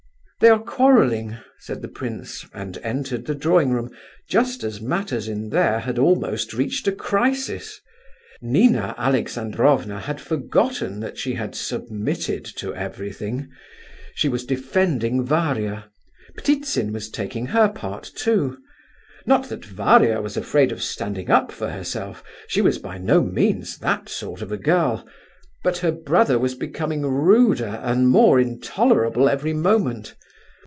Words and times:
"They 0.41 0.49
are 0.49 0.57
quarrelling," 0.57 1.37
said 1.59 1.83
the 1.83 1.87
prince, 1.87 2.47
and 2.51 2.75
entered 2.79 3.27
the 3.27 3.35
drawing 3.35 3.73
room, 3.73 3.91
just 4.27 4.63
as 4.63 4.81
matters 4.81 5.27
in 5.27 5.49
there 5.49 5.81
had 5.81 5.99
almost 5.99 6.51
reached 6.55 6.87
a 6.87 6.91
crisis. 6.91 7.79
Nina 8.41 8.95
Alexandrovna 8.97 9.99
had 9.99 10.19
forgotten 10.19 10.99
that 11.01 11.19
she 11.19 11.35
had 11.35 11.53
"submitted 11.53 12.43
to 12.55 12.73
everything!" 12.73 13.49
She 14.15 14.27
was 14.29 14.43
defending 14.43 15.23
Varia. 15.23 15.91
Ptitsin 16.35 16.91
was 16.91 17.11
taking 17.11 17.45
her 17.45 17.69
part, 17.69 18.11
too. 18.15 18.57
Not 19.27 19.47
that 19.49 19.63
Varia 19.63 20.21
was 20.23 20.37
afraid 20.37 20.71
of 20.71 20.81
standing 20.81 21.29
up 21.29 21.51
for 21.51 21.69
herself. 21.69 22.23
She 22.47 22.61
was 22.61 22.79
by 22.79 22.97
no 22.97 23.21
means 23.21 23.77
that 23.77 24.09
sort 24.09 24.41
of 24.41 24.51
a 24.51 24.57
girl; 24.57 25.07
but 25.63 25.77
her 25.85 25.91
brother 25.91 26.39
was 26.39 26.55
becoming 26.55 27.03
ruder 27.03 27.79
and 27.83 28.09
more 28.09 28.39
intolerable 28.39 29.29
every 29.29 29.53
moment. 29.53 30.15